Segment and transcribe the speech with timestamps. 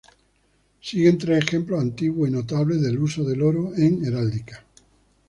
[0.81, 4.65] Siguen tres ejemplos antiguos y notables del uso del oro en heráldica.